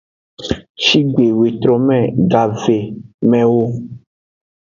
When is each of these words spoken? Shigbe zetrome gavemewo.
Shigbe 0.83 1.25
zetrome 1.39 1.99
gavemewo. 2.31 3.63